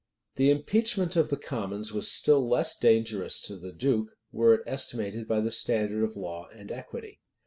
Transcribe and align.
123, 0.37 0.53
etc 0.55 0.55
The 0.55 0.59
impeachment 0.59 1.15
of 1.15 1.29
the 1.29 1.37
commons 1.47 1.93
was 1.93 2.11
still 2.11 2.49
less 2.49 2.75
dangerous 2.75 3.39
to 3.43 3.55
the 3.55 3.71
duke, 3.71 4.07
were 4.31 4.55
it 4.55 4.63
estimated 4.65 5.27
by 5.27 5.41
the 5.41 5.51
standard 5.51 6.03
of 6.03 6.15
law 6.17 6.47
and 6.51 6.71
equity. 6.71 7.19